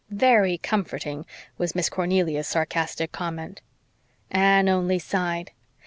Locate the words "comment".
3.11-3.61